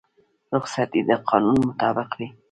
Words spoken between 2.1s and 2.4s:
وي